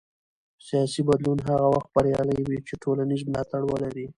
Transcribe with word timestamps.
سیاسي 0.67 1.01
بدلون 1.09 1.39
هغه 1.49 1.67
وخت 1.75 1.89
بریالی 1.95 2.39
وي 2.47 2.59
چې 2.67 2.73
ټولنیز 2.83 3.21
ملاتړ 3.29 3.61
ولري 3.71 4.05